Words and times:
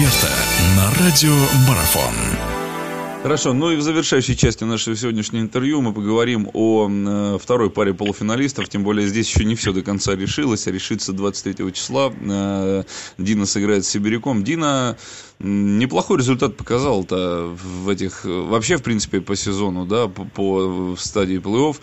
эксперта 0.00 0.32
на 0.76 0.90
радио 1.04 1.34
Марафон. 1.68 2.14
Хорошо, 3.22 3.52
ну 3.52 3.70
и 3.70 3.76
в 3.76 3.82
завершающей 3.82 4.34
части 4.34 4.64
нашего 4.64 4.96
сегодняшнего 4.96 5.42
интервью 5.42 5.82
мы 5.82 5.92
поговорим 5.92 6.48
о 6.54 6.88
э, 6.88 7.38
второй 7.38 7.68
паре 7.68 7.92
полуфиналистов, 7.92 8.70
тем 8.70 8.82
более 8.82 9.06
здесь 9.08 9.28
еще 9.28 9.44
не 9.44 9.56
все 9.56 9.74
до 9.74 9.82
конца 9.82 10.16
решилось, 10.16 10.66
а 10.66 10.70
решится 10.70 11.12
23 11.12 11.70
числа. 11.74 12.10
Э, 12.18 12.84
Дина 13.18 13.44
сыграет 13.44 13.84
с 13.84 13.88
Сибиряком. 13.88 14.42
Дина 14.42 14.96
неплохой 15.38 16.16
результат 16.16 16.56
показал-то 16.56 17.54
в 17.62 17.90
этих, 17.90 18.24
вообще, 18.24 18.78
в 18.78 18.82
принципе, 18.82 19.20
по 19.20 19.36
сезону, 19.36 19.84
да, 19.84 20.08
по, 20.08 20.24
по 20.24 20.94
в 20.94 20.98
стадии 20.98 21.38
плей-офф. 21.38 21.76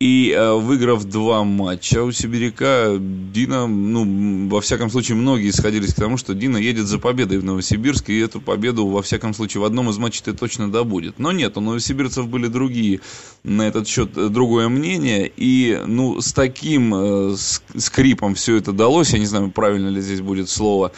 И 0.00 0.34
э, 0.34 0.54
выиграв 0.54 1.04
два 1.04 1.44
матча 1.44 2.02
у 2.02 2.10
Сибиряка, 2.10 2.96
Дина, 2.98 3.66
ну, 3.66 4.48
во 4.48 4.62
всяком 4.62 4.88
случае, 4.88 5.16
многие 5.16 5.50
сходились 5.50 5.92
к 5.92 5.96
тому, 5.96 6.16
что 6.16 6.32
Дина 6.32 6.56
едет 6.56 6.86
за 6.86 6.98
победой 6.98 7.36
в 7.36 7.44
Новосибирск, 7.44 8.08
и 8.08 8.18
эту 8.18 8.40
победу, 8.40 8.86
во 8.86 9.02
всяком 9.02 9.34
случае, 9.34 9.60
в 9.60 9.64
одном 9.64 9.90
из 9.90 9.98
матчей 9.98 10.22
ты 10.24 10.32
точно 10.32 10.72
добудет. 10.72 11.18
Но 11.18 11.32
нет, 11.32 11.58
у 11.58 11.60
новосибирцев 11.60 12.28
были 12.28 12.46
другие 12.46 13.00
на 13.44 13.68
этот 13.68 13.86
счет 13.86 14.16
э, 14.16 14.30
другое 14.30 14.70
мнение, 14.70 15.30
и, 15.36 15.78
ну, 15.86 16.22
с 16.22 16.32
таким 16.32 16.94
э, 16.94 17.36
скрипом 17.76 18.34
все 18.36 18.56
это 18.56 18.72
далось, 18.72 19.12
я 19.12 19.18
не 19.18 19.26
знаю, 19.26 19.50
правильно 19.50 19.88
ли 19.88 20.00
здесь 20.00 20.22
будет 20.22 20.48
слово, 20.48 20.92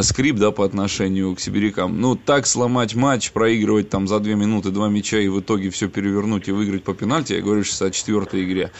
скрип, 0.00 0.36
да, 0.36 0.50
по 0.50 0.64
отношению 0.64 1.34
к 1.34 1.40
сибирякам. 1.40 2.00
Ну, 2.00 2.14
так 2.16 2.46
сломать 2.46 2.94
матч, 2.94 3.32
проигрывать 3.32 3.90
там 3.90 4.06
за 4.06 4.20
две 4.20 4.34
минуты 4.34 4.70
два 4.70 4.88
мяча 4.88 5.18
и 5.18 5.28
в 5.28 5.40
итоге 5.40 5.70
все 5.70 5.88
перевернуть 5.88 6.48
и 6.48 6.52
выиграть 6.52 6.84
по 6.84 6.94
пенальти, 6.94 7.34
я 7.34 7.40
говорю 7.40 7.64
сейчас 7.64 7.82
о 7.82 7.90
четвертой 7.90 8.44
игре. 8.44 8.70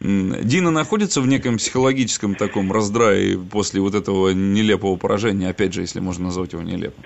Дина 0.00 0.70
находится 0.70 1.20
в 1.22 1.26
неком 1.26 1.56
психологическом 1.56 2.34
таком 2.34 2.70
раздрае 2.70 3.38
после 3.38 3.80
вот 3.80 3.94
этого 3.94 4.30
нелепого 4.30 4.96
поражения, 4.96 5.48
опять 5.48 5.72
же, 5.72 5.80
если 5.80 6.00
можно 6.00 6.24
назвать 6.24 6.52
его 6.52 6.62
нелепым. 6.62 7.02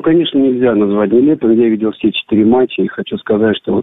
Ну, 0.00 0.04
конечно, 0.04 0.38
нельзя 0.38 0.74
назвать 0.74 1.12
нелепым. 1.12 1.50
Я 1.60 1.68
видел 1.68 1.92
все 1.92 2.10
четыре 2.10 2.46
матча 2.46 2.80
и 2.80 2.86
хочу 2.86 3.18
сказать, 3.18 3.54
что 3.58 3.82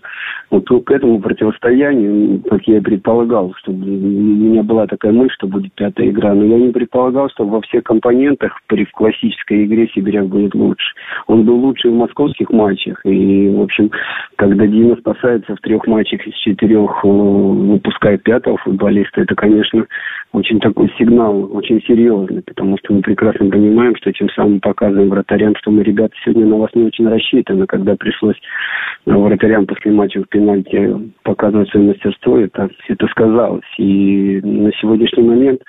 вот 0.50 0.68
к 0.68 0.92
этому 0.92 1.22
противостоянию, 1.22 2.42
как 2.50 2.64
я 2.68 2.78
и 2.78 2.82
предполагал, 2.82 3.54
что 3.58 3.72
у 3.72 3.76
меня 3.76 4.64
была 4.64 4.88
такая 4.88 5.12
мысль, 5.12 5.36
что 5.36 5.45
будет 5.45 5.72
пятая 5.73 6.10
игра, 6.10 6.34
но 6.34 6.44
я 6.44 6.58
не 6.58 6.72
предполагал, 6.72 7.30
что 7.30 7.45
во 7.45 7.62
всех 7.62 7.84
компонентах 7.84 8.60
при 8.66 8.86
классической 8.86 9.66
игре 9.66 9.88
Сибиряк 9.94 10.26
будет 10.26 10.56
лучше. 10.56 10.95
Он 11.28 11.45
был 11.45 11.58
лучше 11.58 11.90
в 11.90 11.94
московских 11.94 12.50
матчах, 12.50 13.00
и, 13.06 13.50
в 13.50 13.62
общем, 13.62 13.92
когда 14.38 14.66
Дина 14.66 14.95
спасается 14.95 15.56
в 15.56 15.60
трех 15.60 15.86
матчах 15.86 16.26
из 16.26 16.34
четырех, 16.38 17.00
э, 17.04 17.08
выпуская 17.08 18.18
пятого 18.18 18.58
футболиста, 18.58 19.22
это, 19.22 19.36
конечно, 19.36 19.86
очень 20.34 20.60
такой 20.60 20.92
сигнал, 20.98 21.50
очень 21.56 21.82
серьезный, 21.84 22.42
потому 22.42 22.78
что 22.80 22.94
мы 22.94 23.02
прекрасно 23.02 23.50
понимаем, 23.50 23.95
что 23.98 24.12
тем 24.12 24.30
самым 24.30 24.60
показываем 24.60 25.10
вратарям, 25.10 25.56
что 25.58 25.72
мы 25.72 25.84
ребята 25.84 26.07
сегодня 26.24 26.46
на 26.46 26.58
вас 26.58 26.70
не 26.74 26.84
очень 26.84 27.08
рассчитаны. 27.08 27.66
Когда 27.66 27.96
пришлось 27.96 28.38
вратарям 29.06 29.66
после 29.66 29.92
матча 29.92 30.22
в 30.22 30.30
пенальти 30.30 31.12
показывать 31.24 31.70
свое 31.70 31.88
мастерство, 31.88 32.38
это, 32.38 32.70
это 32.88 33.08
сказалось. 33.08 33.66
И 33.78 34.40
на 34.44 34.72
сегодняшний 34.74 35.24
момент 35.24 35.62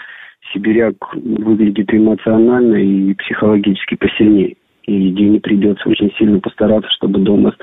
Сибиряк 0.53 0.95
выглядит 1.15 1.93
эмоционально 1.93 2.77
и 2.77 3.15
психологически 3.15 3.97
посильнее. 3.97 4.57
И 4.85 5.11
Дине 5.11 5.41
придется 5.41 5.89
очень 5.89 6.11
сильно 6.19 6.41
постараться, 6.41 6.91
чтобы 6.93 7.21
дома 7.21 7.55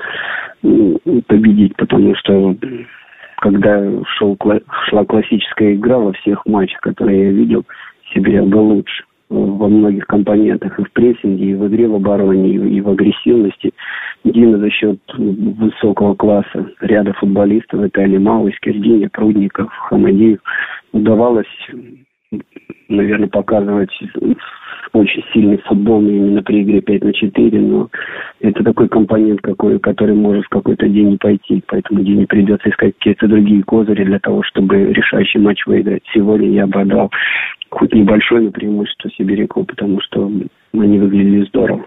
победить, 0.62 1.74
потому 1.76 2.14
что 2.14 2.56
когда 3.38 3.82
шел, 4.16 4.38
шла 4.88 5.04
классическая 5.04 5.74
игра 5.74 5.98
во 5.98 6.12
всех 6.12 6.46
матчах, 6.46 6.80
которые 6.80 7.24
я 7.24 7.30
видел, 7.32 7.64
Сибиряк 8.12 8.46
был 8.46 8.66
лучше 8.68 9.04
во 9.56 9.68
многих 9.68 10.06
компонентах 10.06 10.78
и 10.78 10.84
в 10.84 10.92
прессинге, 10.92 11.50
и 11.50 11.54
в 11.54 11.66
игре 11.68 11.88
в 11.88 11.94
обороне, 11.94 12.54
и 12.54 12.80
в 12.80 12.88
агрессивности. 12.88 13.72
Дина 14.24 14.58
за 14.58 14.70
счет 14.70 14.98
высокого 15.16 16.14
класса 16.14 16.70
ряда 16.80 17.12
футболистов, 17.14 17.80
это 17.80 18.02
Алимау, 18.02 18.48
Искердиня, 18.48 19.08
Прудников, 19.08 19.68
Хамадиев, 19.88 20.40
удавалось, 20.92 21.46
наверное, 22.88 23.28
показывать 23.28 23.90
очень 24.92 25.22
сильный 25.32 25.58
футбол 25.58 26.00
именно 26.00 26.42
при 26.42 26.62
игре 26.62 26.80
5 26.80 27.04
на 27.04 27.12
4, 27.12 27.60
но 27.60 27.88
это 28.40 28.64
такой 28.64 28.88
компонент, 28.88 29.40
какой, 29.42 29.78
который 29.78 30.14
может 30.14 30.44
в 30.46 30.48
какой-то 30.48 30.88
день 30.88 31.10
не 31.10 31.16
пойти, 31.16 31.62
поэтому 31.66 32.02
Дине 32.02 32.26
придется 32.26 32.70
искать 32.70 32.94
какие-то 32.94 33.28
другие 33.28 33.62
козыри 33.62 34.04
для 34.04 34.18
того, 34.18 34.42
чтобы 34.42 34.92
решающий 34.92 35.38
матч 35.38 35.66
выиграть. 35.66 36.02
Сегодня 36.14 36.48
я 36.50 36.66
бы 36.66 36.80
отдал 36.80 37.10
хоть 37.76 37.92
небольшое 37.92 38.50
преимущество 38.50 39.10
Сибиряку, 39.10 39.64
потому 39.64 40.00
что 40.00 40.30
они 40.72 40.98
выглядели 40.98 41.44
здорово. 41.44 41.84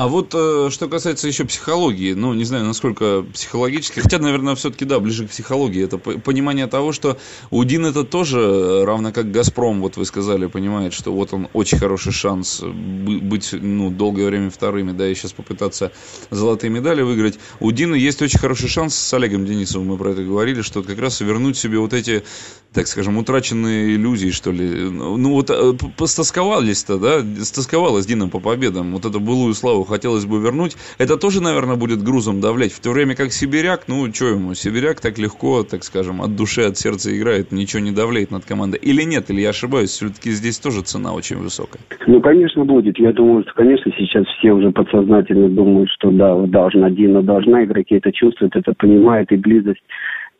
А 0.00 0.08
вот 0.08 0.34
э, 0.34 0.68
что 0.70 0.88
касается 0.88 1.28
еще 1.28 1.44
психологии, 1.44 2.14
ну, 2.14 2.32
не 2.32 2.44
знаю, 2.44 2.64
насколько 2.64 3.22
психологически, 3.34 4.00
хотя, 4.00 4.18
наверное, 4.18 4.54
все-таки, 4.54 4.86
да, 4.86 4.98
ближе 4.98 5.26
к 5.26 5.30
психологии, 5.30 5.84
это 5.84 5.98
понимание 5.98 6.66
того, 6.68 6.92
что 6.92 7.18
Удин 7.50 7.84
это 7.84 8.04
тоже, 8.04 8.40
э, 8.40 8.84
равно 8.86 9.12
как 9.12 9.30
Газпром, 9.30 9.82
вот 9.82 9.98
вы 9.98 10.06
сказали, 10.06 10.46
понимает, 10.46 10.94
что 10.94 11.12
вот 11.12 11.34
он 11.34 11.48
очень 11.52 11.76
хороший 11.76 12.12
шанс 12.12 12.62
быть, 12.62 13.50
ну, 13.52 13.90
долгое 13.90 14.28
время 14.28 14.48
вторыми, 14.48 14.92
да, 14.92 15.06
и 15.06 15.14
сейчас 15.14 15.34
попытаться 15.34 15.92
золотые 16.30 16.70
медали 16.70 17.02
выиграть. 17.02 17.38
У 17.58 17.70
Дина 17.70 17.94
есть 17.94 18.22
очень 18.22 18.38
хороший 18.38 18.70
шанс 18.70 18.94
с 18.94 19.12
Олегом 19.12 19.44
Денисовым, 19.44 19.88
мы 19.88 19.98
про 19.98 20.12
это 20.12 20.22
говорили, 20.24 20.62
что 20.62 20.82
как 20.82 20.98
раз 20.98 21.20
вернуть 21.20 21.58
себе 21.58 21.78
вот 21.78 21.92
эти, 21.92 22.24
так 22.72 22.86
скажем, 22.86 23.18
утраченные 23.18 23.96
иллюзии, 23.96 24.30
что 24.30 24.50
ли. 24.50 24.88
Ну, 24.88 25.30
вот 25.30 25.50
э, 25.50 25.74
постосковались-то, 25.98 26.96
да, 26.96 27.44
стосковалась 27.44 28.06
Дина 28.06 28.30
по 28.30 28.40
победам, 28.40 28.94
вот 28.94 29.04
эту 29.04 29.20
былую 29.20 29.52
славу 29.52 29.89
хотелось 29.90 30.24
бы 30.24 30.40
вернуть. 30.40 30.76
Это 30.98 31.16
тоже, 31.18 31.42
наверное, 31.42 31.76
будет 31.76 32.02
грузом 32.02 32.40
давлять. 32.40 32.72
В 32.72 32.80
то 32.80 32.90
время 32.90 33.14
как 33.14 33.32
Сибиряк, 33.32 33.84
ну, 33.88 34.12
что 34.12 34.26
ему, 34.26 34.54
Сибиряк 34.54 35.00
так 35.00 35.18
легко, 35.18 35.62
так 35.62 35.84
скажем, 35.84 36.22
от 36.22 36.34
души, 36.36 36.62
от 36.62 36.78
сердца 36.78 37.14
играет, 37.14 37.52
ничего 37.52 37.82
не 37.82 37.92
давляет 37.92 38.30
над 38.30 38.44
командой. 38.44 38.80
Или 38.80 39.02
нет, 39.02 39.30
или 39.30 39.42
я 39.42 39.50
ошибаюсь, 39.50 39.90
все-таки 39.90 40.30
здесь 40.30 40.58
тоже 40.58 40.82
цена 40.82 41.12
очень 41.12 41.36
высокая. 41.36 41.82
Ну, 42.06 42.20
конечно, 42.20 42.64
будет. 42.64 42.98
Я 42.98 43.12
думаю, 43.12 43.42
что, 43.42 43.52
конечно, 43.54 43.92
сейчас 43.98 44.26
все 44.38 44.52
уже 44.52 44.70
подсознательно 44.70 45.48
думают, 45.48 45.90
что 45.90 46.10
да, 46.10 46.34
должна, 46.46 46.90
Дина 46.90 47.22
должна, 47.22 47.64
игроки 47.64 47.96
это 47.96 48.12
чувствуют, 48.12 48.56
это 48.56 48.72
понимают, 48.72 49.30
и 49.32 49.36
близость 49.36 49.82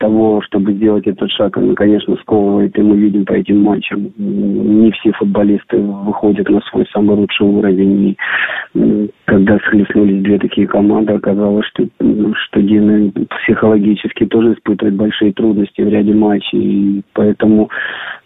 того, 0.00 0.40
чтобы 0.42 0.72
сделать 0.72 1.06
этот 1.06 1.30
шаг, 1.30 1.56
она, 1.58 1.74
конечно, 1.74 2.16
сковывает, 2.16 2.76
и 2.76 2.82
мы 2.82 2.96
видим 2.96 3.26
по 3.26 3.34
этим 3.34 3.60
матчам, 3.60 4.10
не 4.16 4.90
все 4.92 5.12
футболисты 5.12 5.76
выходят 5.76 6.48
на 6.48 6.60
свой 6.62 6.86
самый 6.92 7.16
лучший 7.16 7.46
уровень, 7.46 8.08
и 8.08 8.16
когда 9.24 9.58
схлестнулись 9.58 10.22
две 10.22 10.38
такие 10.38 10.66
команды, 10.66 11.12
оказалось, 11.12 11.66
что, 11.66 11.88
что 11.98 12.62
Дина 12.62 13.10
психологически 13.42 14.26
тоже 14.26 14.54
испытывает 14.54 14.94
большие 14.94 15.32
трудности 15.32 15.80
в 15.80 15.88
ряде 15.88 16.14
матчей, 16.14 16.58
и 16.60 17.02
поэтому 17.12 17.68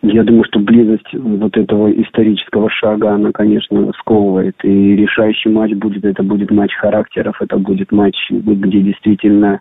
я 0.03 0.23
думаю, 0.23 0.45
что 0.45 0.61
близость 0.61 1.13
вот 1.15 1.57
этого 1.57 1.91
исторического 1.91 2.69
шага, 2.69 3.13
она, 3.13 3.33
конечно, 3.33 3.91
сковывает, 3.99 4.57
и 4.65 4.97
решающий 4.97 5.49
матч 5.49 5.73
будет, 5.73 6.05
это 6.05 6.23
будет 6.23 6.51
матч 6.51 6.75
характеров, 6.75 7.41
это 7.41 7.57
будет 7.57 7.91
матч, 7.91 8.17
где 8.31 8.81
действительно, 8.81 9.61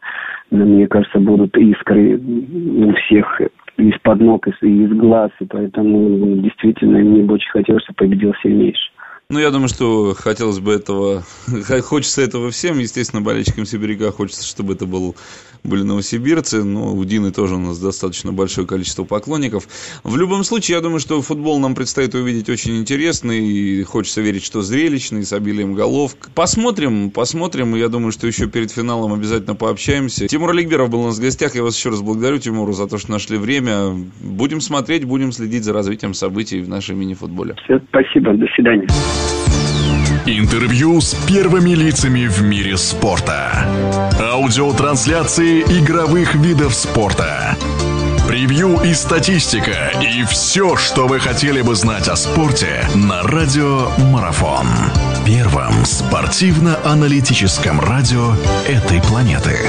мне 0.51 0.87
кажется, 0.87 1.19
будут 1.19 1.57
искры 1.57 2.17
у 2.17 2.93
всех 2.93 3.39
из-под 3.77 4.19
ног, 4.19 4.47
из, 4.47 4.61
из 4.61 4.91
глаз, 4.91 5.31
и 5.39 5.45
поэтому 5.45 6.37
действительно 6.41 6.99
мне 6.99 7.23
бы 7.23 7.35
очень 7.35 7.49
хотелось, 7.51 7.83
чтобы 7.83 7.97
победил 7.97 8.33
сильнейший. 8.43 8.92
Ну, 9.33 9.39
я 9.39 9.49
думаю, 9.49 9.67
что 9.67 10.13
хотелось 10.13 10.59
бы 10.59 10.73
этого, 10.73 11.25
хочется 11.81 12.21
этого 12.21 12.51
всем, 12.51 12.77
естественно, 12.77 13.19
болельщикам 13.19 13.65
Сибиряка 13.65 14.11
хочется, 14.11 14.45
чтобы 14.45 14.73
это 14.75 14.85
был, 14.85 15.15
были 15.63 15.83
новосибирцы, 15.83 16.63
но 16.63 16.93
у 16.93 17.03
Дины 17.05 17.31
тоже 17.31 17.55
у 17.55 17.59
нас 17.59 17.79
достаточно 17.79 18.31
большое 18.31 18.67
количество 18.67 19.03
поклонников. 19.03 19.67
В 20.03 20.17
любом 20.17 20.43
случае, 20.43 20.75
я 20.75 20.81
думаю, 20.81 20.99
что 20.99 21.21
футбол 21.21 21.59
нам 21.59 21.75
предстоит 21.75 22.15
увидеть 22.15 22.49
очень 22.49 22.77
интересный, 22.77 23.45
и 23.45 23.83
хочется 23.83 24.21
верить, 24.21 24.43
что 24.43 24.61
зрелищный, 24.61 25.23
с 25.23 25.33
обилием 25.33 25.73
голов. 25.73 26.15
Посмотрим, 26.35 27.11
посмотрим, 27.11 27.75
я 27.75 27.89
думаю, 27.89 28.11
что 28.11 28.27
еще 28.27 28.47
перед 28.47 28.71
финалом 28.71 29.13
обязательно 29.13 29.55
пообщаемся. 29.55 30.27
Тимур 30.27 30.51
Аликберов 30.51 30.89
был 30.89 31.01
у 31.01 31.05
нас 31.07 31.17
в 31.17 31.21
гостях, 31.21 31.55
я 31.55 31.63
вас 31.63 31.77
еще 31.77 31.89
раз 31.89 32.01
благодарю, 32.01 32.39
Тимуру, 32.39 32.73
за 32.73 32.87
то, 32.87 32.97
что 32.97 33.11
нашли 33.11 33.37
время. 33.37 33.95
Будем 34.21 34.61
смотреть, 34.61 35.05
будем 35.05 35.31
следить 35.31 35.63
за 35.63 35.73
развитием 35.73 36.13
событий 36.13 36.61
в 36.61 36.69
нашей 36.69 36.95
мини-футболе. 36.95 37.55
Все, 37.63 37.79
спасибо, 37.89 38.33
до 38.33 38.45
свидания. 38.55 38.87
Интервью 40.25 41.01
с 41.01 41.13
первыми 41.27 41.71
лицами 41.71 42.27
в 42.27 42.41
мире 42.41 42.77
спорта. 42.77 44.02
Аудиотрансляции 44.43 45.61
игровых 45.61 46.35
видов 46.35 46.75
спорта. 46.75 47.55
Превью 48.27 48.77
и 48.83 48.93
статистика. 48.93 49.93
И 50.01 50.25
все, 50.25 50.75
что 50.75 51.07
вы 51.07 51.21
хотели 51.21 51.61
бы 51.61 51.75
знать 51.75 52.09
о 52.09 52.17
спорте 52.17 52.85
на 52.93 53.23
Радио 53.23 53.87
Марафон. 54.11 54.67
Первом 55.25 55.85
спортивно-аналитическом 55.85 57.79
радио 57.79 58.35
этой 58.67 59.01
планеты. 59.01 59.61